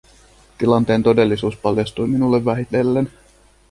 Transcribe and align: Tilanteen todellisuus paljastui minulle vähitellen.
Tilanteen 0.57 1.03
todellisuus 1.03 1.57
paljastui 1.57 2.07
minulle 2.07 2.45
vähitellen. 2.45 3.11